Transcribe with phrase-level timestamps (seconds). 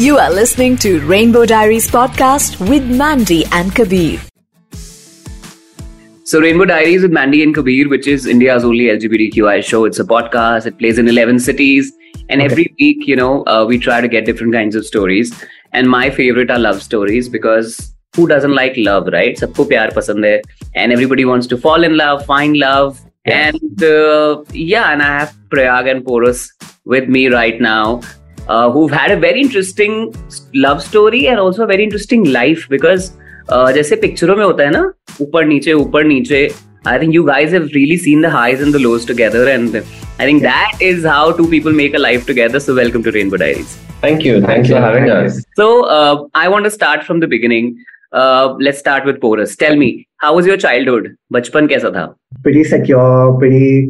[0.00, 4.18] You are listening to Rainbow Diaries podcast with Mandy and Kabir.
[6.24, 9.84] So, Rainbow Diaries with Mandy and Kabir, which is India's only LGBTQI show.
[9.84, 10.64] It's a podcast.
[10.64, 11.92] It plays in 11 cities.
[12.30, 12.50] And okay.
[12.50, 15.34] every week, you know, uh, we try to get different kinds of stories.
[15.74, 19.36] And my favorite are love stories because who doesn't like love, right?
[19.36, 20.40] Sabko pyar pasand hai.
[20.74, 22.98] And everybody wants to fall in love, find love.
[23.26, 26.50] And uh, yeah, and I have Prayag and Porus
[26.86, 28.00] with me right now.
[28.49, 30.13] Uh, who've had a very interesting
[30.53, 33.07] love story and also a very interesting life because
[33.49, 34.81] uh, जैसे पिक्चरों में होता है ना
[35.21, 36.47] ऊपर नीचे ऊपर नीचे
[36.87, 39.77] I think you guys have really seen the highs and the lows together, and
[40.19, 42.59] I think that is how two people make a life together.
[42.59, 43.75] So, welcome to Rainbow Diaries.
[44.01, 44.39] Thank you.
[44.41, 45.43] Thanks for having us.
[45.55, 47.83] So, uh, I want to start from the beginning.
[48.11, 49.55] Uh, let's start with Porus.
[49.55, 51.17] Tell me, how was your childhood?
[51.33, 52.05] Bachpan kaisa tha?
[52.43, 53.89] Pretty secure, pretty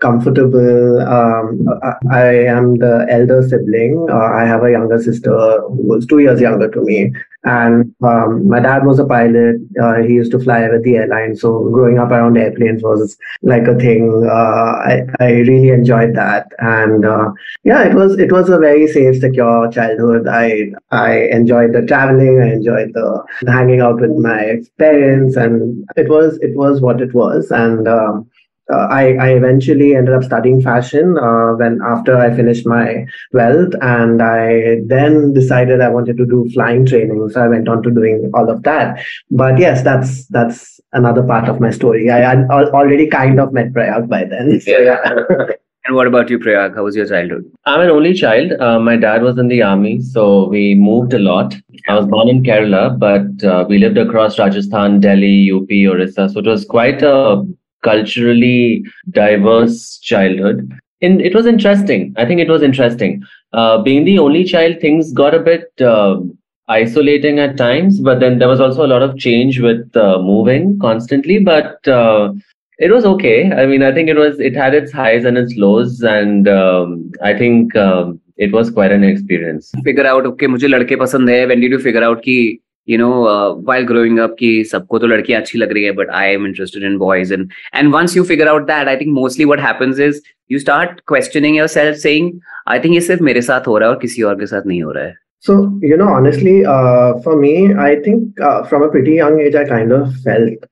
[0.00, 1.00] comfortable.
[1.02, 4.06] Um, I, I, am the elder sibling.
[4.10, 7.12] Uh, I have a younger sister who was two years younger to me.
[7.42, 9.56] And um, my dad was a pilot.
[9.82, 11.36] Uh, he used to fly with the airline.
[11.36, 14.28] So growing up around airplanes was like a thing.
[14.28, 16.48] Uh, I, I really enjoyed that.
[16.58, 17.30] And uh,
[17.64, 20.28] yeah, it was it was a very safe, secure childhood.
[20.28, 22.42] I I enjoyed the traveling.
[22.42, 27.14] I enjoyed the hanging out with my parents, and it was it was what it
[27.14, 27.50] was.
[27.50, 28.28] And um,
[28.72, 33.74] uh, I, I eventually ended up studying fashion uh, when after I finished my 12th,
[33.82, 37.28] and I then decided I wanted to do flying training.
[37.30, 39.04] So I went on to doing all of that.
[39.30, 42.10] But yes, that's that's another part of my story.
[42.10, 44.60] I had already kind of met Prayag by then.
[44.60, 45.16] So, yeah.
[45.86, 46.74] And what about you, Prayag?
[46.74, 47.50] How was your childhood?
[47.64, 48.52] I'm an only child.
[48.60, 51.54] Uh, my dad was in the army, so we moved a lot.
[51.88, 56.28] I was born in Kerala, but uh, we lived across Rajasthan, Delhi, UP, Orissa.
[56.28, 57.42] So it was quite a
[57.83, 60.71] culturally diverse childhood.
[61.01, 62.13] And it was interesting.
[62.17, 63.23] I think it was interesting.
[63.53, 66.19] Uh, being the only child, things got a bit uh,
[66.67, 70.79] isolating at times, but then there was also a lot of change with uh, moving
[70.79, 71.39] constantly.
[71.39, 72.33] But uh,
[72.79, 73.51] it was okay.
[73.51, 77.11] I mean, I think it was it had its highs and its lows, and um,
[77.23, 79.71] I think um, it was quite an experience.
[79.83, 81.47] Figure out okay, मुझे लड़के पसंद है.
[81.47, 82.59] When did you figure out कि
[82.92, 86.12] you know uh, while growing up ki sabko to ladkiyan achhi lag rahi hai but
[86.20, 89.48] i am interested in boys and and once you figure out that i think mostly
[89.52, 90.22] what happens is
[90.54, 92.30] you start questioning yourself saying
[92.76, 94.80] i think ye sirf mere sath ho raha hai aur kisi aur ke sath nahi
[94.88, 95.08] ho hai
[95.50, 95.58] so
[95.90, 97.54] you know honestly uh, for me
[97.90, 100.68] i think uh, from a pretty young age i kind of felt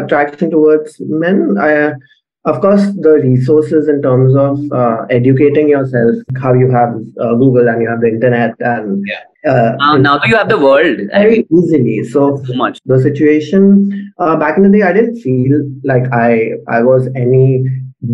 [0.00, 1.38] attraction towards men
[2.46, 7.68] of course the resources in terms of uh, educating yourself how you have uh, google
[7.68, 9.22] and you have the internet and yeah.
[9.46, 12.02] Uh, uh, now you have the world very easily.
[12.02, 12.80] So, so much.
[12.84, 17.64] The situation uh, back in the day, I didn't feel like I I was any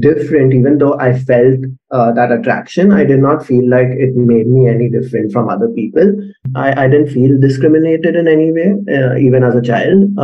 [0.01, 1.61] different, even though I felt
[1.91, 2.93] uh, that attraction.
[2.93, 6.15] I did not feel like it made me any different from other people.
[6.55, 10.19] I, I didn't feel discriminated in any way, uh, even as a child.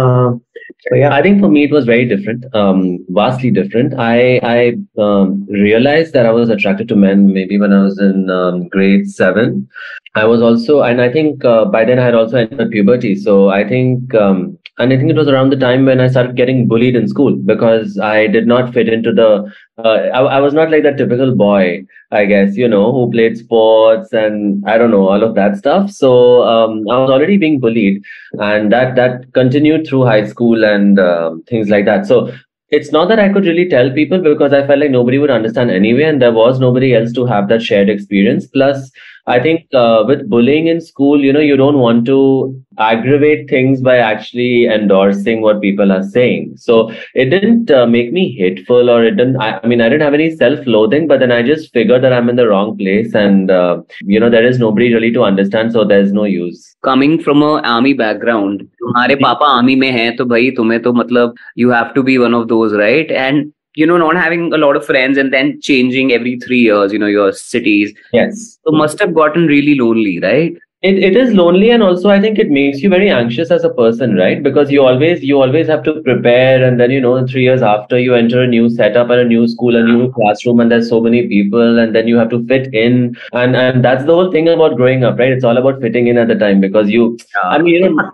[0.81, 3.95] So yeah, I think for me it was very different, um, vastly different.
[3.95, 8.29] I I um, realized that I was attracted to men maybe when I was in
[8.31, 9.69] um, grade seven.
[10.15, 13.15] I was also, and I think uh, by then I had also entered puberty.
[13.15, 16.37] So I think, um, and I think it was around the time when I started
[16.37, 19.53] getting bullied in school because I did not fit into the.
[19.77, 23.37] Uh, I, I was not like that typical boy, I guess, you know, who played
[23.37, 25.91] sports and I don't know all of that stuff.
[25.91, 28.03] So um, I was already being bullied,
[28.41, 32.07] and that that continued through high school and uh, things like that.
[32.07, 32.33] So
[32.71, 35.71] it's not that I could really tell people because I felt like nobody would understand
[35.71, 38.47] anyway, and there was nobody else to have that shared experience.
[38.47, 38.91] Plus,
[39.28, 43.80] I think uh, with bullying in school, you know, you don't want to aggravate things
[43.82, 46.58] by actually endorsing what people are saying.
[46.58, 50.02] So it didn't uh, make me hateful or it didn't, I, I, mean, I didn't
[50.02, 53.14] have any self loathing, but then I just figured that I'm in the wrong place
[53.14, 55.72] and, uh, you know, there is nobody really to understand.
[55.72, 56.76] So there's no use.
[56.84, 61.36] Coming from a army background, तुम्हारे पापा army में हैं तो भाई तुम्हें तो मतलब
[61.56, 64.79] you have to be one of those right and you know not having a lot
[64.79, 67.93] of friends and then changing every 3 years you know your cities.
[68.13, 68.59] Yes.
[68.65, 72.39] So must have gotten really lonely right it, it is lonely and also i think
[72.39, 74.43] it makes you very anxious as a person right?
[74.45, 77.99] Because you always you always have to prepare and then you know three years after
[77.99, 81.01] you enter a new setup and a new school a new classroom and there's so
[81.01, 83.17] many people and then you have to fit in.
[83.33, 85.33] And and that's the whole thing about growing up right?
[85.33, 88.13] It's all about fitting in at the time because you i mean you know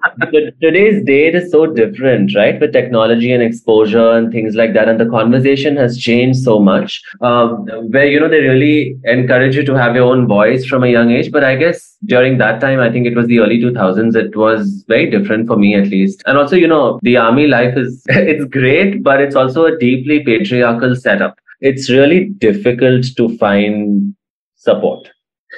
[0.62, 2.58] today's date is so different right?
[2.58, 7.02] With technology and exposure and things like that and the conversation has changed so much
[7.20, 10.88] um, where you know they really encourage you to have your own voice from a
[10.88, 11.30] young age.
[11.30, 14.84] But i guess during that time, I think it was the early 2000s, it was
[14.88, 16.22] very different for me at least.
[16.26, 20.24] And also, you know, the army life is, it's great, but it's also a deeply
[20.24, 21.38] patriarchal setup.
[21.60, 24.14] It's really difficult to find
[24.56, 25.08] support.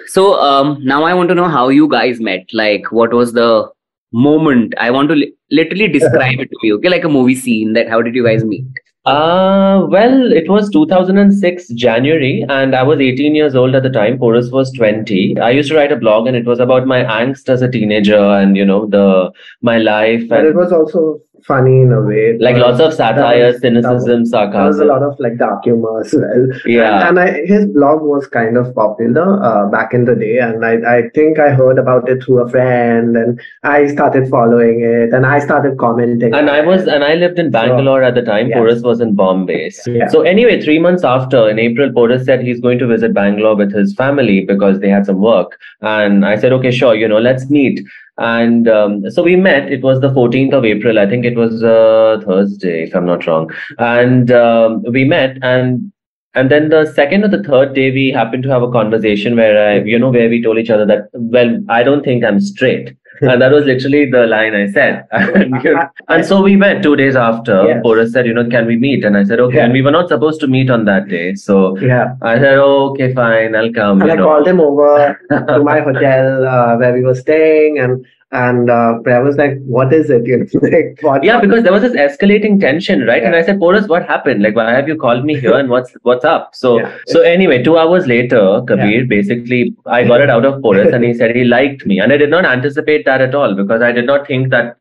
[0.07, 2.47] So um, now I want to know how you guys met.
[2.53, 3.71] Like, what was the
[4.13, 4.75] moment?
[4.79, 6.77] I want to li- literally describe it to you.
[6.77, 7.73] Okay, like a movie scene.
[7.73, 8.67] That how did you guys meet?
[9.07, 14.19] Uh, well, it was 2006 January, and I was 18 years old at the time.
[14.19, 15.39] Porus was 20.
[15.39, 18.19] I used to write a blog, and it was about my angst as a teenager,
[18.19, 19.31] and you know the
[19.63, 22.37] my life, But and it was also funny in a way.
[22.39, 26.13] like lots of satire, was- cynicism, There was a lot of like dark humor as
[26.13, 26.49] well.
[26.65, 27.09] Yeah.
[27.09, 30.39] And, and I, his blog was kind of popular uh, back in the day.
[30.39, 34.81] And I, I think I heard about it through a friend and I started following
[34.81, 36.35] it and I started commenting.
[36.35, 36.89] And I was, it.
[36.89, 38.49] and I lived in Bangalore at the time.
[38.49, 38.57] Yes.
[38.57, 39.71] Porus was in Bombay.
[39.87, 40.09] Yeah.
[40.09, 43.73] So anyway, three months after, in April, Porus said he's going to visit Bangalore with
[43.73, 45.59] his family because they had some work.
[45.81, 47.87] And I said, okay, sure, you know, let's meet.
[48.19, 49.71] And um, so we met.
[49.71, 50.99] It was the 14th of April.
[50.99, 53.51] I think it was uh, Thursday, if I'm not wrong.
[53.79, 55.93] And um, we met, and
[56.37, 59.71] and then the second or the third day, we happened to have a conversation where
[59.71, 62.95] I, you know, where we told each other that, well, I don't think I'm straight.
[63.21, 65.07] And that was literally the line I said.
[65.11, 65.55] and,
[66.09, 67.65] and so we met two days after.
[67.67, 67.83] Yes.
[67.83, 69.05] Porus said, you know, can we meet?
[69.05, 69.57] And I said, okay.
[69.57, 69.65] Yeah.
[69.65, 71.35] And we were not supposed to meet on that day.
[71.35, 72.15] So yeah.
[72.23, 74.03] I said, oh, okay, fine, I'll come.
[74.03, 74.25] And I know.
[74.25, 78.05] called him over to my hotel uh, where we were staying and
[78.37, 80.27] and uh, I was like, what is it?
[80.31, 83.23] You know, like, what, Yeah, because there was this escalating tension, right?
[83.23, 84.43] And I said, Porus, what happened?
[84.43, 86.55] Like, why have you called me here and what's what's up?
[86.55, 86.97] So Yeah.
[87.07, 91.15] so anyway, two hours later, Kabir, basically I got it out of Porus and he
[91.15, 92.01] said he liked me.
[92.01, 94.77] And I did not anticipate that at all because I did not think that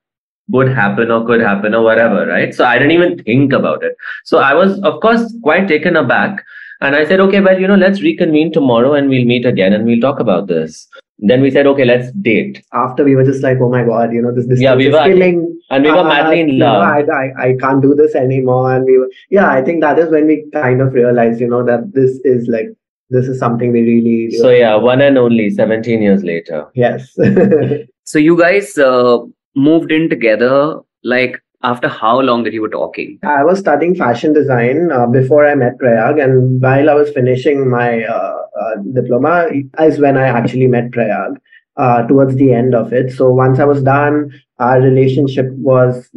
[0.50, 2.54] would happen or could happen or whatever, right?
[2.54, 3.96] So I didn't even think about it.
[4.25, 6.44] So I was, of course, quite taken aback.
[6.81, 9.86] And I said, okay, well, you know, let's reconvene tomorrow and we'll meet again and
[9.86, 10.88] we'll talk about this.
[11.20, 12.64] Then we said, okay, let's date.
[12.74, 14.94] after we were just like, oh my god, you know, this this Yeah, we is
[14.94, 15.38] were- killing
[15.70, 16.84] And we were uh, madly in you know, love.
[16.84, 18.74] I, I, I can't do this anymore.
[18.76, 21.64] And we were, yeah, I think that is when we kind of realized, you know,
[21.66, 22.68] that this is like,
[23.10, 26.66] this is something we really, So yeah, one and only 17 years later.
[26.76, 27.16] yes.
[28.04, 29.18] So you guys uh,
[29.56, 30.80] moved in together.
[31.04, 33.20] Like after how long that you were talking?
[33.24, 36.20] I was studying fashion design uh, before I met Prayag.
[36.20, 39.48] And while I was finishing my uh, uh, diploma
[39.80, 41.42] is when I actually met Prayag.
[41.78, 43.12] Uh, towards the end of it.
[43.12, 46.10] So once I was done, our relationship was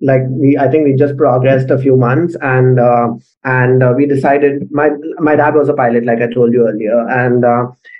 [0.00, 3.08] like we i think we just progressed a few months and uh,
[3.44, 4.88] and uh, we decided my
[5.18, 7.44] my dad was a pilot like i told you earlier and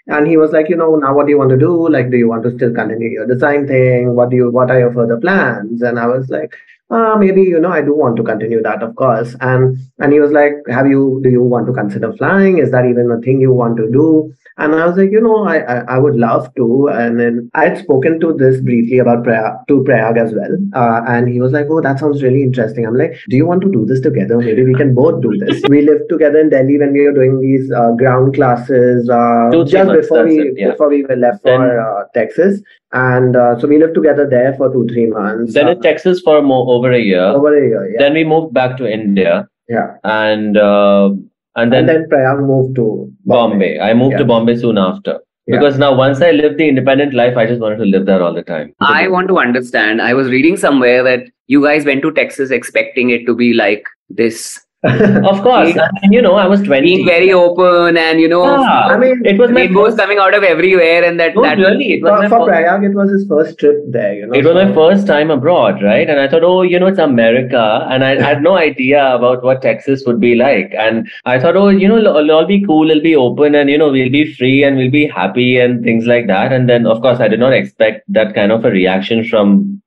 [0.07, 2.17] and he was like you know now what do you want to do like do
[2.17, 5.19] you want to still continue your design thing what do you what are your further
[5.19, 6.57] plans and i was like
[6.91, 9.35] uh, maybe you know i do want to continue that of course.
[9.41, 12.59] And and he was like have you do you want to consider flying?
[12.59, 15.45] Is that even a thing you want to do and I was like, you know,
[15.45, 16.89] I, I, I would love to.
[16.89, 20.57] And then I had spoken to this briefly about Prayag, to Prayag as well.
[20.75, 22.87] Uh, and he was like, oh, that sounds really interesting.
[22.87, 24.39] I'm like, do you want to do this together?
[24.39, 25.63] Maybe we can both do this.
[25.69, 29.65] we lived together in Delhi when we were doing these uh, ground classes uh, Two,
[29.65, 30.71] just months, before we it, yeah.
[30.71, 32.61] before we were left Then- for uh, Texas.
[32.93, 35.55] And uh, so we lived together there for two, three months.
[35.55, 37.25] Then uh, in Texas for more over a year.
[37.25, 37.91] over a year.
[37.91, 37.99] Yeah.
[37.99, 39.97] Then we moved back to India, yeah.
[40.05, 41.11] and uh,
[41.57, 43.79] and then, and then Prayag moved to Bombay.
[43.81, 45.59] I moved to Bombay soon after Yeah.
[45.59, 48.35] because now once I lived the independent life, I just wanted to live there all
[48.35, 48.75] the time.
[48.81, 50.01] I want to understand.
[50.03, 53.85] I was reading somewhere that you guys went to Texas expecting it to be like
[54.09, 55.75] this, Of course,
[56.11, 56.87] you know I was twenty.
[56.97, 58.81] being very open and you know, Yeah.
[58.95, 61.57] I mean, it was my rainbows first, coming out of everywhere, and that no, that
[61.59, 64.15] really it was for, for Prayag, it was his first trip there.
[64.15, 66.09] You know, It was my first time abroad, right?
[66.09, 67.87] And I thought, oh, you know, it's America.
[67.91, 70.75] And I had no idea about what Texas would be like.
[70.79, 73.71] And I thought, oh, you know, it'll it'll all be cool, it'll be open, and,
[73.71, 76.53] you know, we'll be free and we'll be happy and things like that.
[76.53, 79.81] And then, of course, I did not expect that kind of a reaction from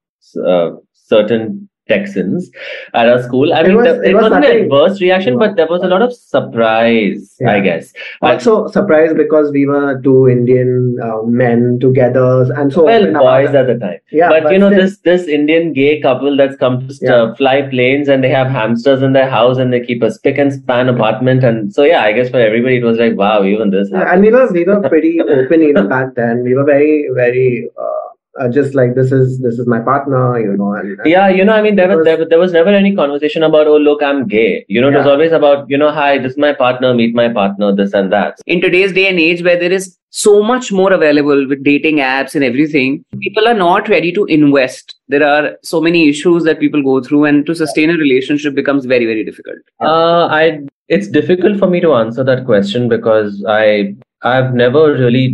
[0.45, 2.50] uh, certain Texans
[2.94, 3.53] at our school.
[3.53, 5.84] I It mean, was- the- it it, was not an adverse reaction, but there was
[5.84, 7.60] a lot of surprise, I Yeah.
[7.67, 7.94] guess.
[8.22, 13.53] But- also surprised because we were two Indian uh, men together, and so well, boys
[13.62, 14.00] at the time.
[14.12, 17.34] yeah, but, you know still- this this indian gay couple that's come to Yeah.
[17.39, 20.53] fly planes and they have hamsters in their house and they keep a spick and
[20.58, 23.89] span apartment and so yeah i guess for everybody it was like wow even this
[23.94, 26.44] Yeah, and we were we were pretty open even back then.
[26.48, 27.48] We were very very
[27.86, 28.06] uh,
[28.39, 30.74] uh, just like this is this is my partner, you know.
[30.74, 32.70] And, and yeah you know i mean there was, Because- there, was- there was never
[32.70, 35.91] any conversation about oh look i'm gay you know it was always about you know
[35.91, 39.20] hi this is my partner meet my partner this and that in today's day and
[39.20, 43.53] age where there is so much more available with dating apps and everything, people are
[43.53, 44.96] not ready to invest.
[45.10, 48.86] There are so many issues that people go through, and to sustain a relationship becomes
[48.86, 49.58] very, very difficult.
[49.82, 50.60] uh i
[50.98, 53.94] it's difficult for me to answer that question because i
[54.34, 55.25] i've never really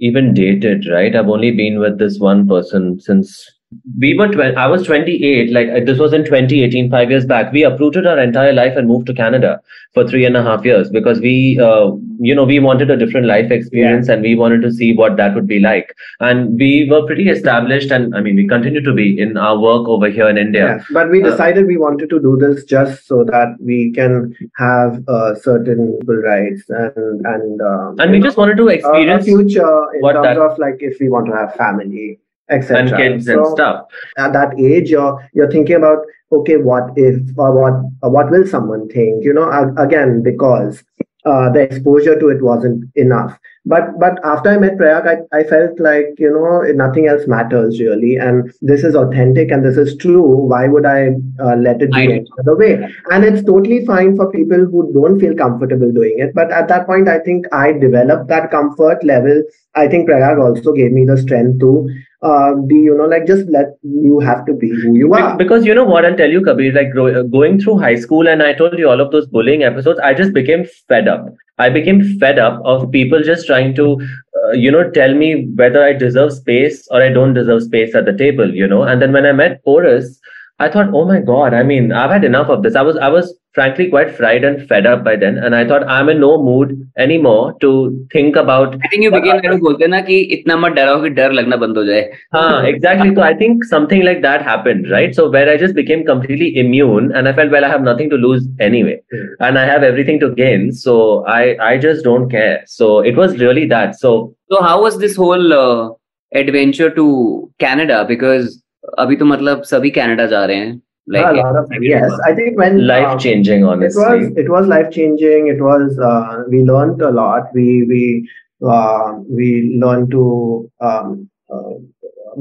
[0.00, 1.14] even dated right?
[1.14, 3.50] I've only been with this one person since
[3.98, 5.52] we were tw- I was 28.
[5.52, 7.52] Like uh, this was in 2018, five years back.
[7.52, 9.60] We uprooted our entire life and moved to Canada
[9.94, 13.26] for three and a half years because we, uh, you know, we wanted a different
[13.26, 15.94] life experience and we wanted to see what that would be like.
[16.20, 19.88] And we were pretty established, and I mean, we continue to be in our work
[19.88, 20.76] over here in India.
[20.76, 24.34] Yes, but we Uh, decided we wanted to do this just so that we can
[24.58, 28.72] have uh, certain rights and and um, And we you just wanted to know, a-
[28.72, 32.18] a experience future in what terms that- of like if we want to have family.
[32.48, 33.86] And kids and So, stuff.
[34.18, 35.98] At that age, you're you're thinking about
[36.32, 39.24] okay, what if or what or what will someone think?
[39.24, 40.82] You know, again because
[41.24, 43.38] uh, the exposure to it wasn't enough.
[43.68, 47.80] But but after I met Prayag, I, I felt like you know nothing else matters
[47.80, 50.22] really, and this is authentic and this is true.
[50.22, 51.08] Why would I
[51.42, 52.74] uh, let it be other way?
[53.10, 56.32] And it's totally fine for people who don't feel comfortable doing it.
[56.32, 59.42] But at that point, I think I developed that comfort level.
[59.74, 61.88] I think Prayag also gave me the strength to
[62.22, 65.36] uh, be, you know, like just let you have to be who you are.
[65.36, 68.28] Because you know what I'll tell you, Kabir, like grow, uh, going through high school,
[68.28, 71.26] and I told you all of those bullying episodes, I just became fed up.
[71.58, 74.00] I became fed up of people just trying to,
[74.44, 78.04] uh, you know, tell me whether I deserve space or I don't deserve space at
[78.04, 78.82] the table, you know.
[78.82, 80.20] And then when I met Porus,
[80.59, 82.75] I thought, oh my god, I mean, I've had enough of this.
[82.75, 85.87] I was, I was frankly quite fried and fed up by then, and I thought
[85.87, 89.83] I'm in no mood anymore to think about I think you begin kind of बोलते
[89.83, 93.15] हैं ना कि इतना मत डराओ कि डर लगना बंद हो जाए Huh, exactly.
[93.15, 95.15] So I think something like that happened, right?
[95.15, 98.21] So where I just became completely immune and I felt, well, I have nothing to
[98.27, 98.97] lose anyway.
[99.11, 99.27] Hmm.
[99.39, 100.71] And I have everything to gain.
[100.71, 102.63] So I, I just don't care.
[102.67, 103.99] So it was really that.
[103.99, 105.89] So So how was this whole uh,
[106.33, 108.05] adventure to Canada?
[108.07, 108.61] Because
[108.99, 110.81] अभी तो मतलब सभी Canada जा रहे हैं
[111.13, 114.01] a lot of, yes, I think when life um, changing, it honestly.
[114.01, 115.47] was it was life changing.
[115.47, 117.49] It was uh, we learned a lot.
[117.53, 118.29] We we
[118.65, 121.73] uh, we learned to um, uh,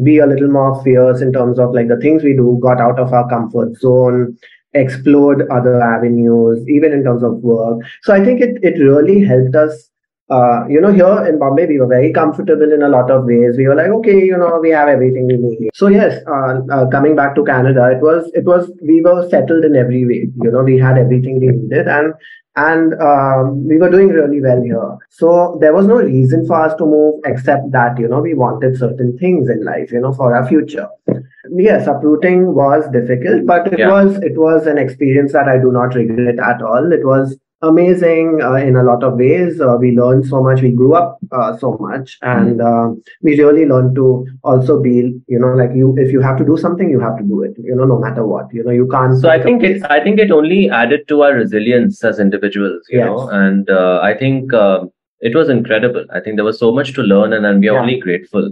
[0.02, 2.58] be a little more fierce in terms of like the things we do.
[2.62, 4.36] Got out of our comfort zone,
[4.74, 7.80] explored other avenues, even in terms of work.
[8.02, 9.90] So I think it it really helped us
[10.29, 13.55] uh, you know, here in Bombay, we were very comfortable in a lot of ways.
[13.57, 15.69] We were like, okay, you know, we have everything we need.
[15.73, 19.65] So yes, uh, uh, coming back to Canada, it was, it was, we were settled
[19.65, 20.27] in every way.
[20.41, 22.13] You know, we had everything we needed, and
[22.57, 24.97] and um, we were doing really well here.
[25.09, 28.77] So there was no reason for us to move except that you know we wanted
[28.77, 30.87] certain things in life, you know, for our future.
[31.51, 33.91] Yes, uprooting was difficult, but it Yeah.
[33.91, 36.91] was it was an experience that I do not regret at all.
[36.91, 37.37] It was
[37.69, 39.59] amazing uh, in a lot of ways.
[39.59, 40.61] Uh, we learned so much.
[40.61, 42.89] We grew up uh, so much, and uh,
[43.21, 44.95] we really learned to also be,
[45.27, 45.95] you know, like you.
[45.97, 47.55] If you have to do something, you have to do it.
[47.57, 48.53] You know, no matter what.
[48.53, 49.17] You know, you can't.
[49.17, 52.99] So I think it, I think it only added to our resilience as individuals, you
[52.99, 53.07] Yes.
[53.07, 54.91] know, and uh, I think um
[55.21, 56.05] it was incredible.
[56.11, 57.81] I think there was so much to learn, and, and we are Yeah.
[57.81, 58.49] only grateful.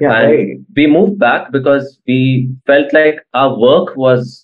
[0.00, 0.60] yeah, and very.
[0.76, 4.43] we moved back because we felt like our work was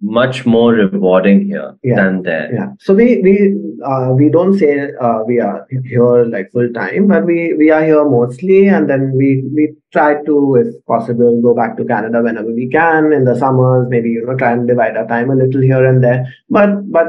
[0.00, 1.96] much more rewarding here Yeah.
[1.96, 2.48] than there.
[2.54, 3.32] yeah so we we
[3.84, 7.82] uh, we don't say uh, we are here like full time but we we are
[7.84, 12.52] here mostly and then we we try to if possible go back to canada whenever
[12.60, 15.60] we can in the summers maybe you know try and divide our time a little
[15.60, 17.08] here and there but but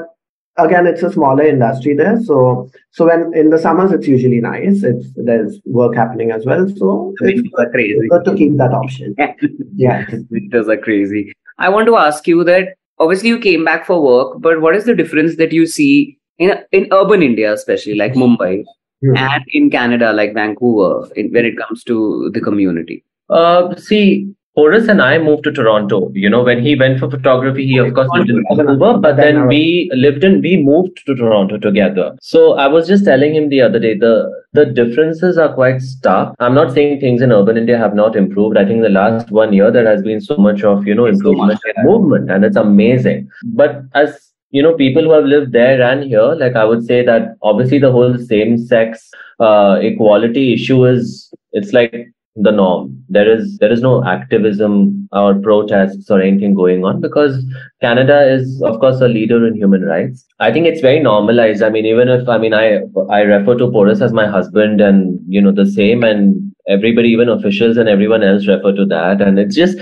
[0.57, 4.83] again it's a smaller industry there so so when in the summers it's usually nice
[4.83, 8.07] it's there's work happening as well so it's Winters are crazy.
[8.09, 9.15] good to keep that option
[9.75, 11.31] yeah Winters are crazy.
[11.59, 14.85] I want to ask you that obviously you came back for work, but what is
[14.85, 18.63] the difference that you see in in urban India, especially like Mumbai,
[19.01, 19.15] Hmm.
[19.15, 22.97] and in Canada, like Vancouver, in, when it comes to the community?
[23.29, 26.11] Uh, see, Porus and I moved to Toronto.
[26.13, 29.47] You know, when he went for photography, he of course lived in Vancouver, but then
[29.47, 32.07] we lived in, we moved to Toronto together.
[32.21, 34.13] So I was just telling him the other day, the
[34.53, 36.35] the differences are quite stark.
[36.39, 38.57] I'm not saying things in urban India have not improved.
[38.57, 41.59] I think the last one year there has been so much of you know improvement
[41.71, 43.29] and movement, and it's amazing.
[43.61, 44.19] But as
[44.51, 47.79] you know, people who have lived there and here, like I would say that obviously
[47.79, 53.03] the whole same sex uh, equality issue is it's like the norm.
[53.09, 57.43] There is there is no activism or protests or anything going on because
[57.81, 60.25] Canada is of course a leader in human rights.
[60.39, 61.63] I think it's very normalized.
[61.63, 65.19] I mean, even if I mean I I refer to Porus as my husband and
[65.27, 69.21] you know the same and everybody, even officials and everyone else refer to that.
[69.21, 69.77] And it's just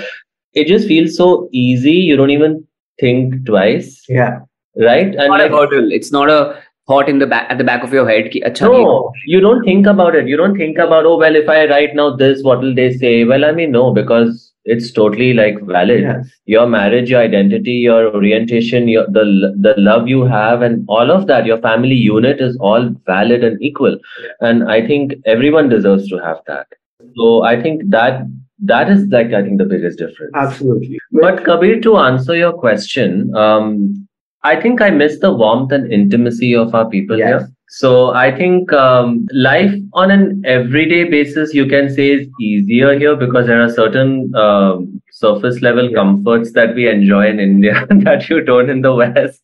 [0.54, 1.92] it just feels so easy.
[1.94, 2.66] You don't even
[3.00, 4.04] think twice.
[4.10, 4.40] yeah
[4.80, 5.08] Right?
[5.08, 5.92] And not like- a hurdle.
[5.92, 8.32] It's not a thought in the back at the back of your head.
[8.32, 10.28] Ki, "Acha, ye- no, you don't think about it.
[10.28, 13.24] You don't think about, oh, well, if I write now this, what will they say?
[13.24, 16.02] Well, I mean, no, because it's totally like valid.
[16.02, 19.26] yes Your marriage, your identity, your orientation, your the
[19.68, 23.62] the love you have, and all of that, your family unit is all valid and
[23.62, 23.98] equal.
[24.42, 26.68] And I think everyone deserves to have that.
[27.16, 28.28] So I think that
[28.74, 30.32] that is like I think the biggest difference.
[30.36, 31.00] Absolutely.
[31.12, 34.07] But Kabir, to answer your question, um,
[34.44, 37.28] I think I miss the warmth and intimacy of our people Yes.
[37.28, 37.52] here.
[37.70, 43.16] So I think um, life on an everyday basis, you can say, is easier here
[43.16, 48.42] because there are certain um, surface level comforts that we enjoy in India that you
[48.42, 49.42] don't in the West.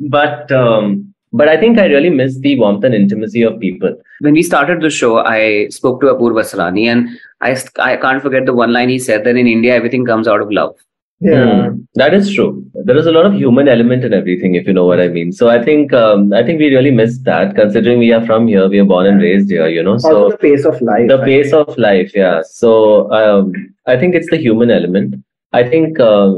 [0.00, 3.96] But um, but I think I really miss the warmth and intimacy of people.
[4.20, 7.08] When we started the show, I spoke to Apurva Asrani and
[7.40, 10.42] I, I can't forget the one line he said that in India, everything comes out
[10.42, 10.76] of love.
[11.24, 11.68] Yeah.
[11.68, 12.64] Mm, that is true.
[12.86, 15.30] There is a lot of human element in everything, if you know what I mean.
[15.32, 18.68] So I think um, I think we really missed that, considering we are from here,
[18.68, 19.68] we are born and raised here.
[19.68, 21.06] You know, Also so the pace of life.
[21.08, 21.68] the I pace think.
[21.68, 22.42] of life, yeah.
[22.42, 22.72] So
[23.12, 23.52] um,
[23.86, 25.14] I think it's the human element.
[25.52, 26.34] I think uh,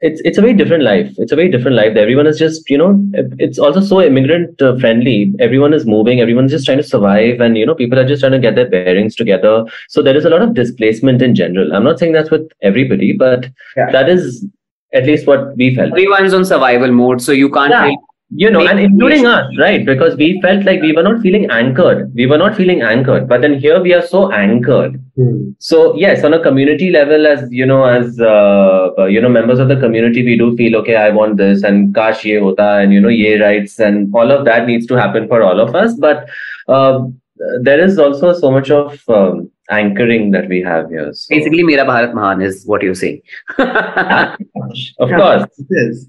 [0.00, 1.12] it's it's a very different life.
[1.18, 1.96] It's a very different life.
[1.96, 2.90] Everyone is just you know,
[3.38, 5.32] it's also so immigrant uh, friendly.
[5.40, 6.20] Everyone is moving.
[6.20, 8.68] Everyone's just trying to survive, and you know, people are just trying to get their
[8.68, 9.64] bearings together.
[9.88, 11.74] So there is a lot of displacement in general.
[11.74, 13.90] I'm not saying that's with everybody, but Yeah.
[13.90, 14.46] that is
[14.94, 15.92] at least what we felt.
[15.92, 17.82] Everyone's on survival mode, so you can't Yeah.
[17.84, 17.98] really
[18.30, 19.84] you know, and including us, right?
[19.86, 22.12] Because we felt like we were not feeling anchored.
[22.14, 23.26] We were not feeling anchored.
[23.26, 25.02] But then here we are so anchored.
[25.16, 25.50] Hmm.
[25.58, 29.58] So yes, on a community level, as you know, as uh, uh, you know, members
[29.58, 30.96] of the community, we do feel okay.
[30.96, 34.44] I want this, and kash ye hota, and you know, ye rights, and all of
[34.44, 35.94] that needs to happen for all of us.
[35.94, 36.28] But
[36.68, 37.06] uh,
[37.62, 41.12] there is also so much of um, anchoring that we have here.
[41.14, 43.22] So, basically Mera Bharat Mahan is what you're saying.
[43.58, 44.36] of
[45.08, 46.08] course, it is.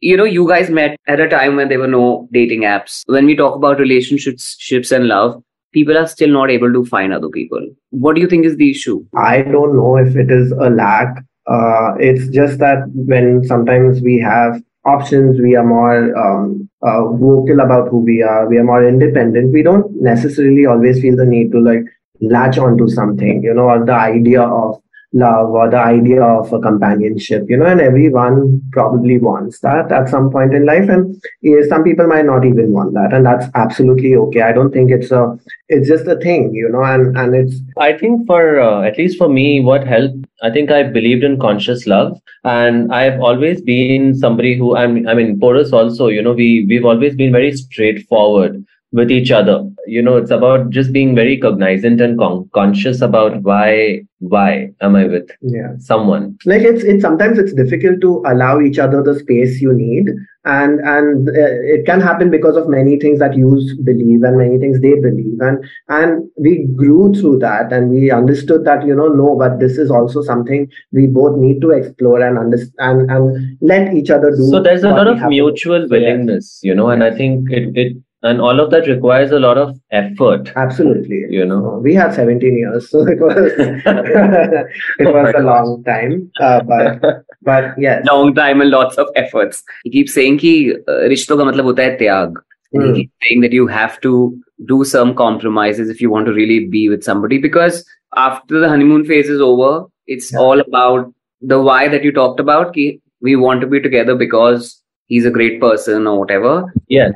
[0.00, 3.02] You know, you guys met at a time when there were no dating apps.
[3.06, 5.42] When we talk about relationships, ships and love,
[5.72, 7.64] people are still not able to find other people.
[7.90, 9.04] What do you think is the issue?
[9.16, 11.24] I don't know if it is a lack.
[11.46, 17.60] Uh, it's just that when sometimes we have options, we are more um, uh, vocal
[17.60, 19.52] about who we are, we are more independent.
[19.52, 21.84] We don't necessarily always feel the need to like
[22.20, 24.80] latch onto something, you know, or the idea of
[25.12, 30.08] love or the idea of a companionship, you know, and everyone probably wants that at
[30.08, 30.88] some point in life.
[30.88, 31.22] And
[31.68, 33.12] some people might not even want that.
[33.12, 34.42] And that's absolutely okay.
[34.42, 35.38] I don't think it's a,
[35.68, 39.18] it's just a thing, you know, and, and it's, I think for uh, at least
[39.18, 44.14] for me, what helped, I think I believed in conscious love, and I've always been
[44.16, 45.06] somebody who I'm.
[45.06, 46.08] I mean, Porus also.
[46.08, 49.68] You know, we we've always been very straightforward with each other.
[49.86, 54.94] You know, it's about just being very cognizant and con- conscious about why why am
[54.94, 55.72] I with yeah.
[55.78, 56.38] someone.
[56.46, 60.10] like it's it's sometimes it's difficult to allow each other the space you need
[60.44, 63.48] and and uh, it can happen because of many things that you
[63.82, 68.64] believe and many things they believe and and we grew through that and we understood
[68.64, 72.38] that you know no but this is also something we both need to explore and
[72.38, 76.90] understand and let each other do So there's a lot of mutual willingness, you know,
[76.90, 80.52] and I think it it and all of that requires a lot of effort.
[80.54, 81.24] Absolutely.
[81.28, 81.80] You know?
[81.82, 87.24] We had 17 years so it was it oh was a long time uh, but
[87.42, 88.06] but yes.
[88.06, 89.62] Long time and lots of efforts.
[89.84, 92.34] He keeps saying ki uh, rishto ka matlab hota hai tyag.
[92.70, 92.94] He hmm.
[92.94, 96.88] keeps saying that you have to do some compromises if you want to really be
[96.88, 100.38] with somebody because after the honeymoon phase is over it's yeah.
[100.38, 104.82] all about the why that you talked about ki we want to be together because
[105.12, 106.72] he's a great person or whatever.
[106.88, 107.12] Yes.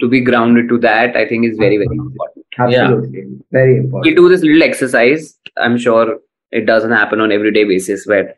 [0.00, 2.46] To be grounded to that, I think is very, very important.
[2.58, 5.38] absolutely very important We'll do this little exercise.
[5.56, 6.18] I'm sure
[6.50, 8.36] it doesn't happen on everyday basis where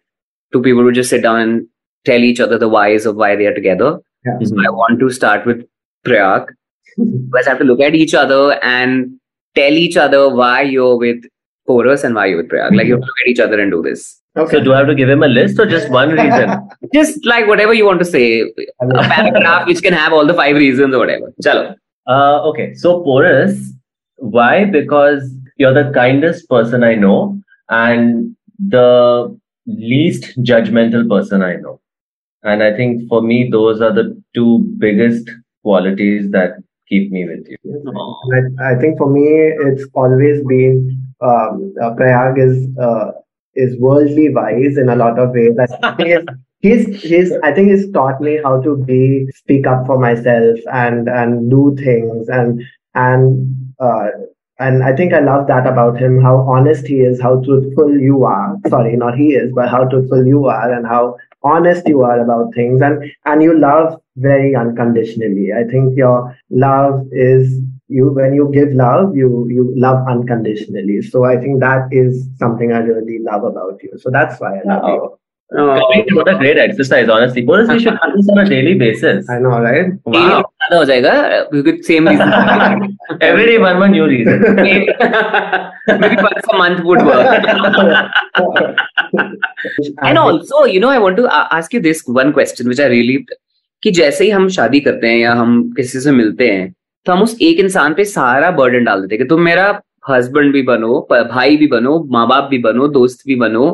[0.53, 1.66] two people would just sit down and
[2.05, 3.99] tell each other the whys of why they are together.
[4.25, 4.38] Yeah.
[4.44, 5.66] So I want to start with
[6.05, 6.55] Prayag.
[6.97, 9.18] You guys have to look at each other and
[9.55, 11.25] tell each other why you're with
[11.66, 12.75] Porus and why you're with Prayag.
[12.75, 14.21] Like you have to look at each other and do this.
[14.38, 16.68] Okay So do I have to give him a list or just one reason?
[16.94, 18.40] Just like whatever you want to say,
[18.81, 21.33] a paragraph which can have all the five reasons or whatever.
[21.44, 21.74] Chalo.
[22.07, 23.72] Uh, okay, so Porus.
[24.16, 24.64] why?
[24.64, 31.81] Because you're the kindest person I know and the least judgmental person I know.
[32.42, 35.29] And I think for me, those are the two biggest
[35.62, 36.53] qualities that
[36.88, 37.57] keep me with you.
[38.61, 43.11] I, I think for me, it's always been um, uh, Prayag is uh,
[43.59, 45.57] is worldly wise in a lot of ways.
[45.83, 49.87] I think he's, he's he's I think he's taught me how to be speak up
[49.87, 52.62] for myself and and do things and
[52.94, 54.09] and uh,
[54.61, 56.21] and I think I love that about him.
[56.21, 58.57] How honest he is, how truthful you are.
[58.68, 62.53] Sorry, not he is, but how truthful you are, and how honest you are about
[62.55, 68.50] things and and you love very unconditionally i think your love is you when you
[68.54, 73.44] give love you you love unconditionally so i think that is something i really love
[73.44, 75.18] about you so that's why i love you
[75.52, 77.44] Kabir, what a great exercise, honestly.
[77.44, 79.30] Bonus, we should do this on a daily basis.
[79.30, 79.92] I know, right?
[80.04, 80.44] Wow.
[80.63, 82.32] ज़्यादा हो जाएगा because same reason.
[83.22, 84.42] Every day, one one new reason.
[84.62, 87.46] Maybe once a month would work.
[90.02, 92.88] and also, you know, I want to a- ask you this one question, which I
[92.96, 93.18] really
[93.84, 96.74] कि जैसे ही हम शादी करते हैं या हम किसी से मिलते हैं
[97.07, 99.69] तो हम उस एक इंसान पे सारा बर्डन डाल देते हैं कि तुम मेरा
[100.11, 103.71] हस्बैंड भी बनो भाई भी बनो माँ बाप भी बनो दोस्त भी बनो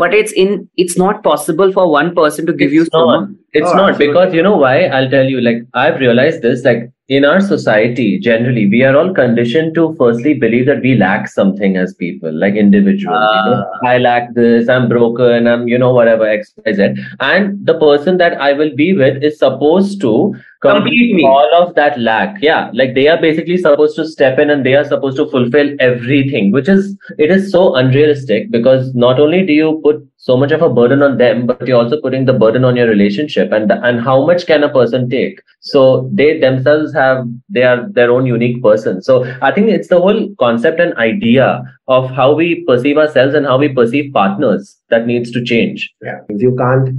[0.00, 4.36] but it's in it's not possible for one person to give you it's not because
[4.36, 5.98] you know why I tell you like I tell you.
[5.98, 6.64] Like I've realized this.
[6.64, 11.26] Like in our society, generally, we are all conditioned to firstly believe that we lack
[11.28, 13.16] something as people, like individuals.
[13.36, 13.64] you know?
[13.82, 13.86] Ah.
[13.88, 14.68] I lack this.
[14.68, 15.46] I'm broken.
[15.46, 16.88] I'm you know whatever X Y Z.
[17.20, 21.24] And the person that I will be with is supposed to Complete complete me.
[21.24, 22.36] all of that lack.
[22.42, 25.74] Yeah, like they are basically supposed to step in and they are supposed to fulfill
[25.80, 30.50] everything, which is it is so unrealistic because not only do you put so much
[30.50, 33.70] of a burden on them, but you're also putting the burden on your relationship and
[33.70, 35.40] and how much can a person take?
[35.60, 39.00] So they themselves have they are their own unique person.
[39.00, 43.46] So I think it's the whole concept and idea of how we perceive ourselves and
[43.46, 45.88] how we perceive partners that needs to change.
[46.02, 46.90] Yeah, you can't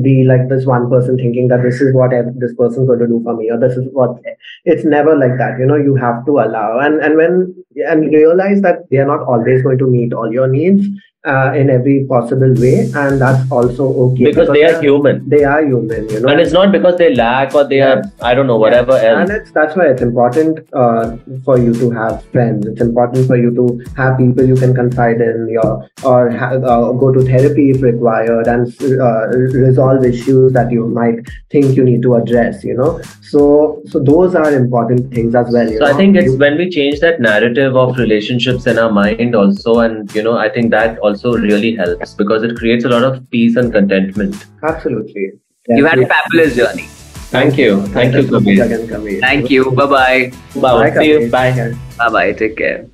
[0.00, 3.20] be like this one person thinking that this is what this person's going to do
[3.22, 4.16] for me or this is what
[4.64, 7.54] it's never like that you know you have to allow and and when
[7.86, 10.86] and realize that they are not always going to meet all your needs
[11.24, 14.24] uh, in every possible way and that's also okay.
[14.24, 15.28] Because they are human.
[15.28, 16.28] they are human you know?
[16.28, 19.30] And it's not because they lack or they are I don't know, whatever else.
[19.30, 22.66] and it's that's why it's important uh, for you to have friends.
[22.66, 26.92] It's important for you to have people you can confide in your or ha- uh,
[26.92, 32.02] go to therapy if required and uh, resolve issues that you might think you need
[32.02, 33.00] to address you know?
[33.20, 36.56] So so those are important things as well you So I think it's You- when
[36.58, 40.70] we change that narrative of relationships in our mind also, and you know, I think
[40.72, 44.46] that also really helps because it creates a lot of peace and contentment.
[44.62, 45.32] absolutely
[45.68, 46.88] You had a fabulous journey.
[47.32, 47.86] Thank you.
[47.86, 49.20] Thank you, Kabir.
[49.20, 49.70] Thank you.
[49.70, 50.32] Bye bye.
[50.54, 50.90] Bye.
[50.90, 51.30] Bye, See you.
[51.30, 51.74] Bye.
[51.96, 52.32] Bye bye.
[52.32, 52.86] Take care.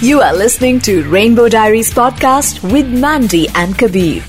[0.00, 4.22] You are listening to Rainbow Diaries podcast with Mandy and Kabir.